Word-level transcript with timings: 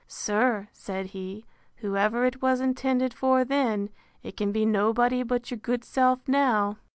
Sir, 0.07 0.67
said 0.71 1.05
he, 1.11 1.45
whoever 1.75 2.25
it 2.25 2.41
was 2.41 2.59
intended 2.59 3.13
for 3.13 3.45
then, 3.45 3.91
it 4.23 4.35
can 4.35 4.51
be 4.51 4.65
nobody 4.65 5.21
but 5.21 5.51
your 5.51 5.59
good 5.59 5.83
self 5.85 6.27
now. 6.27 6.79